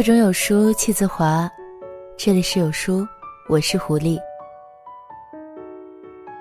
[0.00, 1.46] 腹中有书气自华，
[2.16, 3.06] 这里是有书，
[3.50, 4.18] 我是狐狸。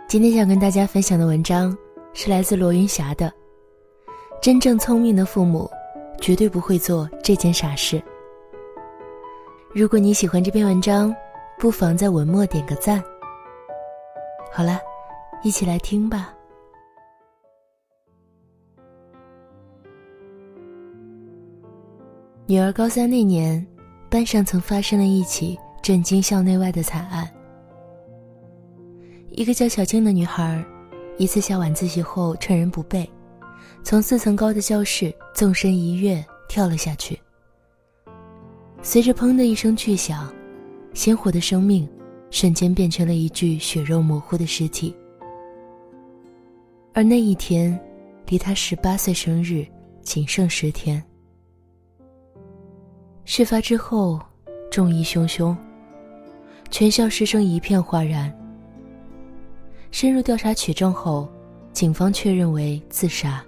[0.07, 1.77] 今天想跟大家分享的文章
[2.13, 3.29] 是来自罗云霞的。
[4.41, 5.69] 真正聪明的父母，
[6.21, 8.01] 绝对不会做这件傻事。
[9.75, 11.13] 如果你喜欢这篇文章，
[11.57, 13.03] 不妨在文末点个赞。
[14.53, 14.79] 好了，
[15.43, 16.33] 一起来听吧。
[22.49, 23.63] 女儿高三那年，
[24.09, 27.29] 班上曾发生了一起震惊校内外的惨案。
[29.29, 30.65] 一个叫小静的女孩，
[31.19, 33.07] 一次下晚自习后趁人不备，
[33.83, 37.19] 从四层高的教室纵身一跃跳了下去。
[38.81, 40.33] 随着“砰”的一声巨响，
[40.95, 41.87] 鲜活的生命
[42.31, 44.91] 瞬间变成了一具血肉模糊的尸体。
[46.95, 47.79] 而那一天，
[48.25, 49.63] 离她十八岁生日
[50.01, 50.99] 仅剩十天。
[53.31, 54.19] 事发之后，
[54.71, 55.55] 众议汹汹，
[56.71, 58.35] 全校师生一片哗然。
[59.91, 61.29] 深入调查取证后，
[61.71, 63.45] 警方确认为自杀，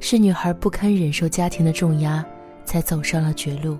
[0.00, 2.26] 是女孩不堪忍受家庭的重压，
[2.64, 3.78] 才走上了绝路。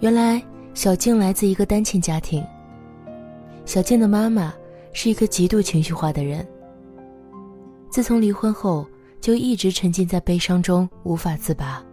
[0.00, 2.42] 原来，小静来自一个单亲家庭。
[3.66, 4.54] 小静的妈妈
[4.94, 6.48] 是一个极度情绪化的人，
[7.90, 8.86] 自从离婚后，
[9.20, 11.84] 就一直沉浸在悲伤中无法自拔。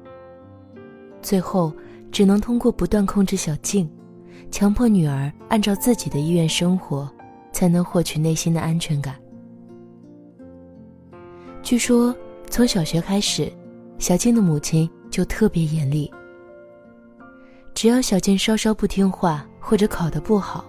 [1.26, 1.74] 最后，
[2.12, 3.90] 只能通过不断控制小静，
[4.52, 7.12] 强迫女儿按照自己的意愿生活，
[7.52, 9.16] 才能获取内心的安全感。
[11.64, 12.16] 据说，
[12.48, 13.52] 从小学开始，
[13.98, 16.12] 小静的母亲就特别严厉。
[17.74, 20.64] 只要小静稍稍不听话或者考得不好，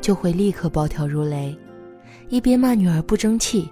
[0.00, 1.56] 就会立刻暴跳如雷，
[2.28, 3.70] 一边骂女儿不争气，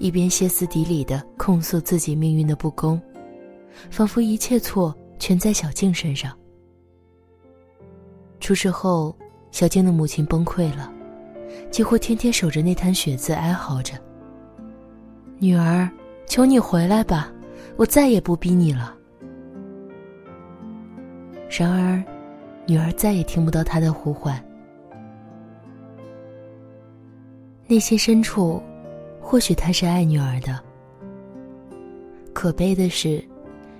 [0.00, 3.00] 一边歇斯底里地控诉自己命运的不公，
[3.90, 4.92] 仿佛一切错。
[5.18, 6.36] 全在小静身上。
[8.40, 9.16] 出事后，
[9.50, 10.92] 小静的母亲崩溃了，
[11.70, 13.94] 几乎天天守着那滩血渍哀嚎着
[15.38, 15.90] ：“女儿，
[16.26, 17.32] 求你回来吧，
[17.76, 18.96] 我再也不逼你了。”
[21.50, 22.02] 然而，
[22.66, 24.42] 女儿再也听不到他的呼唤。
[27.66, 28.62] 内心深处，
[29.20, 30.58] 或许他是爱女儿的。
[32.32, 33.22] 可悲的是。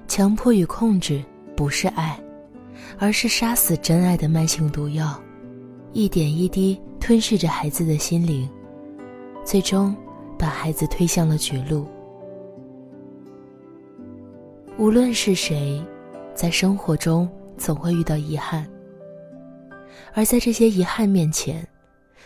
[0.09, 1.23] 强迫与控制
[1.55, 2.19] 不是爱，
[2.99, 5.23] 而是杀死真爱的慢性毒药，
[5.93, 8.49] 一点一滴吞噬着孩子的心灵，
[9.45, 9.95] 最终
[10.39, 11.87] 把孩子推向了绝路。
[14.79, 15.81] 无论是谁，
[16.35, 18.67] 在生活中总会遇到遗憾，
[20.15, 21.65] 而在这些遗憾面前，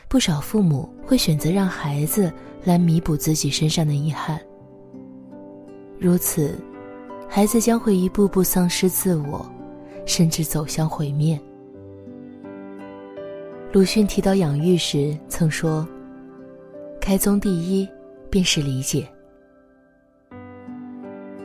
[0.09, 2.33] 不少父母会选择让孩子
[2.63, 4.41] 来弥补自己身上的遗憾。
[5.99, 6.57] 如此。
[7.35, 9.51] 孩子将会一步步丧失自我，
[10.05, 11.41] 甚至走向毁灭。
[13.73, 15.89] 鲁迅提到养育时曾说
[17.01, 17.89] ：“开宗第一
[18.29, 19.09] 便是理解。”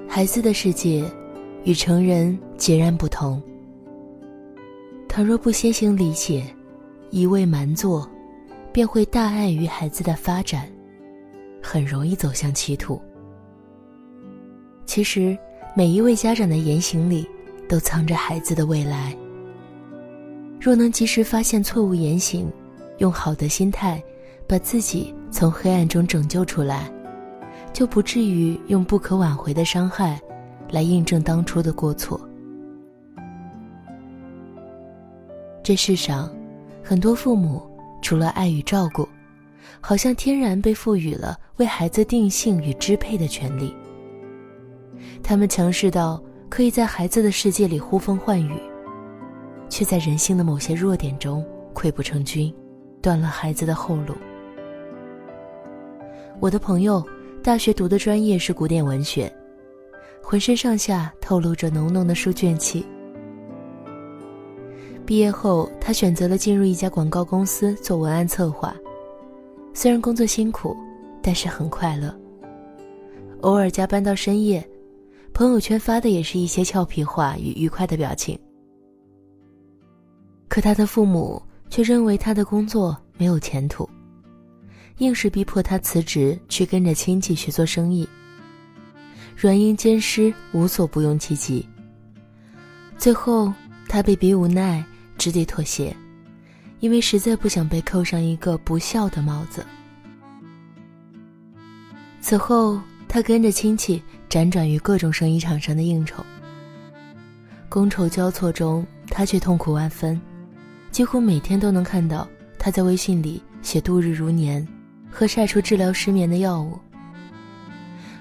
[0.10, 1.10] 孩子的世界
[1.64, 3.42] 与成人截然不同。
[5.08, 6.46] 倘若不先行理解，
[7.12, 8.06] 一味蛮做，
[8.74, 10.70] 便会大碍于孩子的发展，
[11.64, 13.02] 很容易走向歧途。
[14.86, 15.38] 其实。
[15.78, 17.30] 每一位家长的言行里，
[17.70, 19.16] 都藏着孩子的未来。
[20.60, 22.52] 若能及时发现错误言行，
[22.98, 24.04] 用好的心态
[24.48, 26.92] 把自己从黑暗中拯救出来，
[27.74, 30.20] 就不至于用不可挽回的伤害
[30.72, 32.20] 来印证当初的过错。
[35.62, 36.28] 这世上，
[36.84, 37.62] 很多父母
[38.02, 39.08] 除了爱与照顾，
[39.80, 43.72] 好像天然被赋予了为孩子定性与支配的权利。
[45.28, 48.54] 他们强势到可以在孩子的世界里呼风唤雨，
[49.68, 52.56] 却在人性的某些弱点中溃不成军，
[53.02, 54.16] 断了孩子的后路。
[56.40, 57.06] 我的朋友
[57.44, 59.30] 大学读的专业是古典文学，
[60.24, 62.86] 浑身上下透露着浓浓的书卷气。
[65.06, 68.74] 毕业后，他选择了进入一家广告公司做文案策划，
[69.74, 70.74] 虽然工作辛苦，
[71.22, 72.18] 但是很快乐。
[73.42, 74.66] 偶尔加班到深夜。
[75.34, 78.38] 朋友圈发的也是一些俏皮话与愉快的表情，
[80.48, 81.40] 可他的父母
[81.70, 83.88] 却认为他的工作没有前途，
[84.98, 88.08] 硬是逼迫他辞职去跟着亲戚去做生意。
[89.36, 91.64] 软硬兼施，无所不用其极。
[92.98, 93.54] 最后，
[93.88, 94.84] 他被逼无奈，
[95.20, 95.96] 只得妥协，
[96.80, 99.64] 因为实在不想被扣上一个不孝的帽子。
[102.22, 104.02] 此后，他跟着亲戚。
[104.30, 106.24] 辗转于各种生意场上的应酬，
[107.70, 110.20] 觥筹交错中，他却痛苦万分，
[110.92, 112.28] 几乎每天都能看到
[112.60, 114.68] 他在微信里写度日如年，
[115.10, 116.78] 和晒出治疗失眠的药物。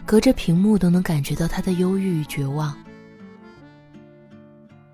[0.05, 2.73] 隔着屏幕都能感觉到他的忧郁与绝望。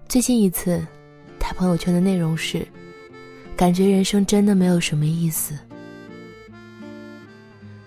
[0.09, 0.83] 最近一次，
[1.39, 2.67] 他朋友圈的内容是
[3.55, 5.55] ：“感觉人生真的没有什么意思。”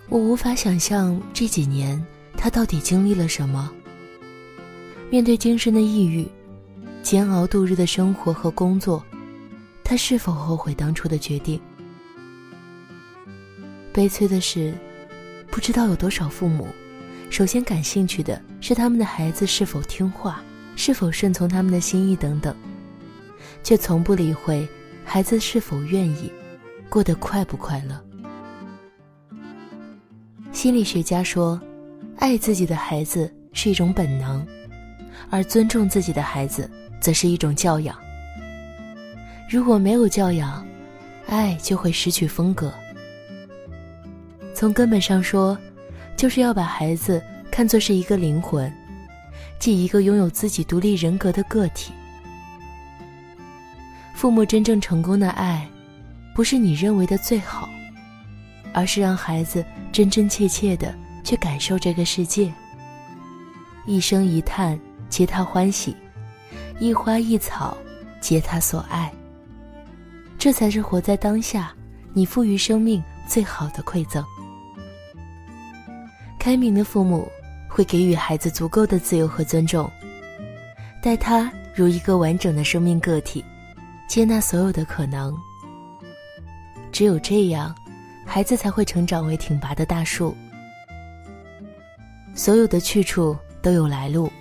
[0.07, 1.99] 我无法想象这几年
[2.45, 3.73] 他到底经历了什么。
[5.09, 6.27] 面对精神的抑郁，
[7.01, 9.03] 煎熬度日的生活和工作，
[9.83, 11.59] 他是否后悔当初的决定？
[13.91, 14.75] 悲催的是，
[15.47, 16.67] 不知道有多少父母，
[17.31, 20.39] 首先感兴趣的是他们的孩子是否听话，
[20.75, 22.55] 是否顺从他们的心意等等，
[23.63, 24.67] 却从不理会
[25.03, 26.31] 孩子是否愿意，
[26.89, 27.99] 过得快不快乐。
[30.51, 31.59] 心理学家说，
[32.17, 34.45] 爱自己的孩子是一种本能。
[35.29, 36.69] 而尊重自己的孩子，
[36.99, 37.97] 则是一种教养。
[39.49, 40.65] 如果没有教养，
[41.27, 42.71] 爱就会失去风格。
[44.53, 45.57] 从根本上说，
[46.15, 47.21] 就是要把孩子
[47.51, 48.71] 看作是一个灵魂，
[49.57, 51.91] 即一个拥有自己独立人格的个体。
[54.13, 55.67] 父母真正成功的爱，
[56.35, 57.67] 不是你认为的最好，
[58.73, 60.93] 而是让孩子真真切切的
[61.25, 62.49] 去感受这个世界。
[63.85, 64.79] 一生一叹。
[65.07, 65.95] 皆他欢喜，
[66.79, 67.77] 一花一草，
[68.19, 69.09] 皆他所爱。
[70.37, 71.73] 这才是活在当下，
[72.11, 74.25] 你赋予生命最好的馈赠。
[76.39, 77.31] 开明的父母
[77.69, 79.89] 会给予孩子足够的自由和尊重，
[81.03, 83.45] 待他如一个完整的生命个体，
[84.09, 85.37] 接纳所有的可能。
[86.91, 87.73] 只有这样，
[88.25, 90.35] 孩子才会成长为挺拔的大树。
[92.35, 94.31] 所有的去处都有来路。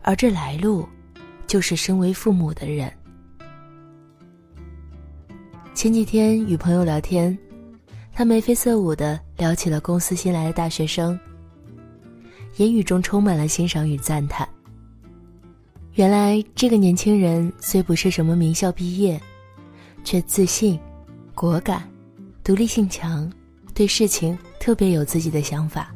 [0.00, 0.88] 而这来路，
[1.46, 2.90] 就是身为父母的人。
[5.74, 7.36] 前几天与朋友聊天，
[8.12, 11.18] 他眉飞色舞的聊起了公司新来的大学生，
[12.56, 14.48] 言语中充满了欣赏与赞叹。
[15.94, 19.20] 原来这个年轻人虽不是什么名校毕业，
[20.04, 20.78] 却自信、
[21.34, 21.82] 果敢、
[22.42, 23.30] 独立性强，
[23.74, 25.94] 对事情特别有自己的想法。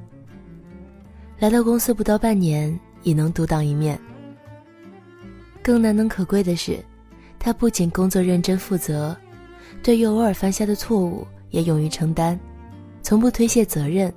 [1.38, 2.78] 来到公司不到半年。
[3.06, 3.96] 也能独当一面。
[5.62, 6.84] 更难能可贵的是，
[7.38, 9.16] 他不仅工作认真负责，
[9.80, 12.36] 对于偶尔犯下的错误也勇于承担，
[13.02, 14.12] 从不推卸责任，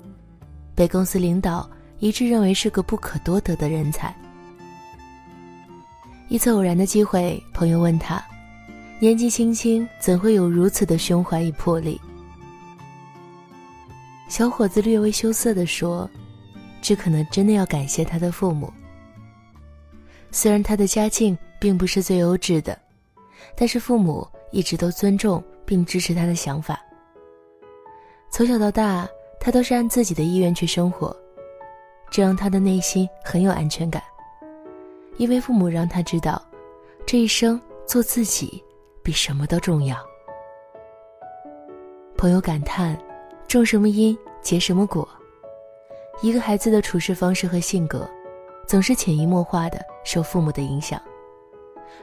[0.74, 1.70] 被公司领导
[2.00, 4.12] 一致认为是个不可多得的人才。
[6.30, 8.20] 一次偶然的机会，朋友问他
[9.00, 12.02] ：“年纪轻轻，怎会有如此的胸怀与魄力？”
[14.28, 16.10] 小伙子略微羞涩地说
[16.82, 18.72] ：“这可能真的要感谢他的父母。”
[20.32, 22.78] 虽然他的家境并不是最优质的，
[23.56, 26.80] 但是父母一直都尊重并支持他的想法。
[28.30, 29.10] 从小到大，
[29.40, 31.16] 他都是按自己的意愿去生活，
[32.12, 34.04] 这让他的内心很有安全感。
[35.18, 36.42] 因为父母让他知道，
[37.06, 38.64] 这一生做自己
[39.02, 39.98] 比什么都重要。
[42.16, 42.98] 朋友感叹
[43.48, 45.10] ：“种什么因结什么果。”
[46.22, 48.10] 一个孩子的处事方式和性格。
[48.68, 51.02] 总是潜移默化的受父母的影响，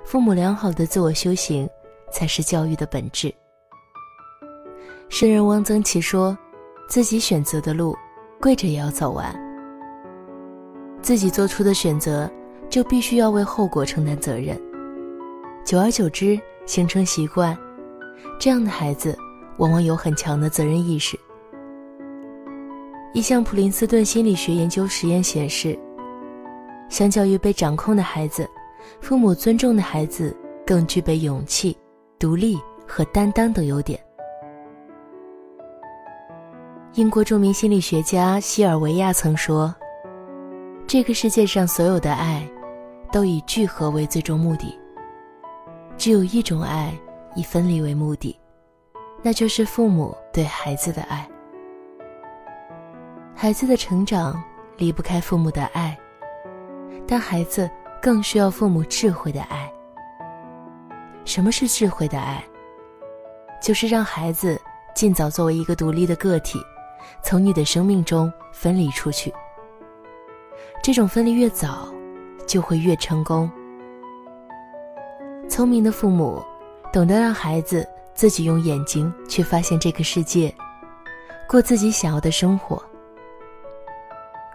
[0.04, 1.68] 父母良好的自我修行，
[2.10, 3.32] 才是教育的本质。
[5.08, 6.36] 诗人汪曾祺说
[6.90, 7.96] ：“自己选择的路，
[8.40, 9.32] 跪着也要走完。
[11.00, 12.28] 自己做出的选择，
[12.68, 14.60] 就必须要为后果承担责任。
[15.64, 17.56] 久而久之，形成习惯，
[18.40, 19.16] 这样的孩子
[19.58, 21.16] 往往有很强的责任意识。”
[23.16, 25.74] 一项普林斯顿心理学研究实验显示。
[26.90, 28.46] 相较于被掌控的孩子，
[29.00, 31.74] 父母尊重的孩子更具备勇气、
[32.18, 33.98] 独立和担当等优点。
[36.92, 39.74] 英国著名心理学家西尔维亚曾说
[40.86, 42.46] ：“这个世界上所有的爱，
[43.10, 44.78] 都以聚合为最终目的。
[45.96, 46.92] 只有一种爱
[47.34, 48.38] 以分离为目的，
[49.22, 51.26] 那就是父母对孩子的爱。
[53.36, 54.42] 孩子的成长
[54.78, 55.96] 离不开父母的爱。”
[57.06, 57.70] 但孩子
[58.02, 59.70] 更需要父母智慧的爱。
[61.24, 62.42] 什么是智慧的爱？
[63.62, 64.60] 就是让孩子
[64.94, 66.58] 尽早作为一个独立的个体，
[67.22, 69.32] 从你的生命中分离出去。
[70.82, 71.88] 这种分离越早，
[72.46, 73.50] 就会越成功。
[75.48, 76.42] 聪明的父母
[76.92, 80.52] 懂得让孩子自己用眼睛去发现这个世界，
[81.48, 82.82] 过自己想要的生活。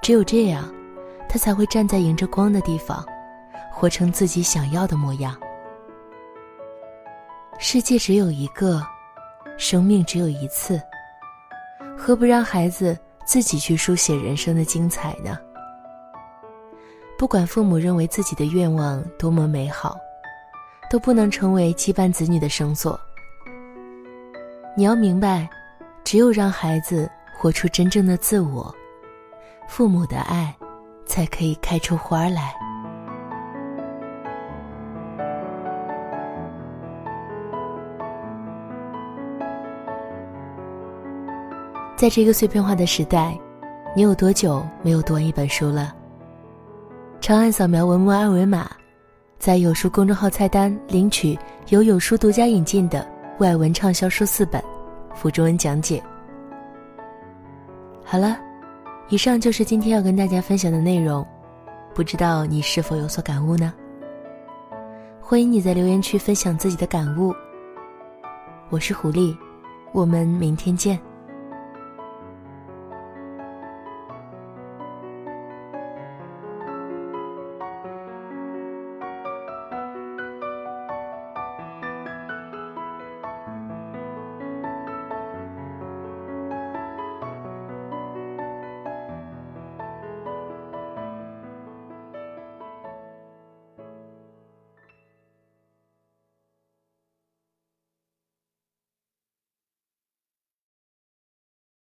[0.02, 0.72] 只有这样。
[1.30, 3.06] 他才会站在迎着光的地方，
[3.72, 5.34] 活成自己想要的模样。
[7.58, 8.86] 世界只有一个，
[9.58, 10.82] 生命只有一次，
[11.98, 15.38] 何不让孩子自己去书写人生的精彩呢？
[17.18, 19.98] 不管父母认为自己的愿望多么美好，
[20.90, 23.00] 都不能成为羁绊子女的绳索。
[24.76, 25.50] 你要明白，
[26.04, 28.76] 只有让孩子活出真正的自我，
[29.72, 30.54] 父母的爱
[31.06, 32.54] 才可以开出花来。
[41.96, 43.34] 在这个碎片化的时代，
[43.96, 45.96] 你有多久没有读完一本书了？
[47.22, 48.70] 长按扫描文末二维码，
[49.40, 53.08] 在有书公众号菜单领取由有书独家引进的
[53.40, 54.62] 外文畅销书四本，
[55.16, 56.04] 附中文讲解。
[58.04, 58.38] 好了，
[59.12, 61.28] 以上就是今天要跟大家分享的内容，
[61.94, 63.74] 不知道你是否有所感悟呢？
[65.20, 67.36] 欢迎你在留言区分享自己的感悟。
[68.70, 69.36] 我是狐狸，
[69.92, 70.98] 我们明天见。